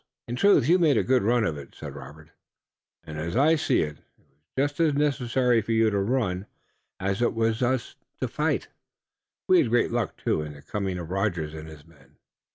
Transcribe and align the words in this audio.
"In 0.27 0.35
truth 0.35 0.67
you've 0.67 0.81
made 0.81 0.97
a 0.97 1.03
good 1.03 1.21
run 1.21 1.43
of 1.43 1.59
it," 1.59 1.75
said 1.75 1.93
Robert, 1.93 2.31
"and 3.03 3.19
as 3.19 3.35
I 3.37 3.55
see 3.55 3.81
it, 3.83 3.99
it 4.17 4.23
was 4.61 4.71
just 4.71 4.79
as 4.79 4.93
necessary 4.95 5.61
for 5.61 5.73
you 5.73 5.91
to 5.91 5.99
run 5.99 6.47
as 6.99 7.21
it 7.21 7.35
was 7.35 7.59
for 7.59 7.67
us 7.67 7.93
to 8.19 8.27
fight. 8.27 8.69
We 9.47 9.59
had 9.59 9.69
great 9.69 9.91
luck, 9.91 10.17
too, 10.17 10.41
in 10.41 10.53
the 10.53 10.63
coming 10.63 10.97
of 10.97 11.11
Rogers 11.11 11.53
and 11.53 11.69
his 11.69 11.85
men." 11.85 12.15